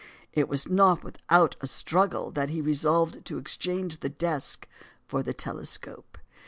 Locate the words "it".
0.33-0.49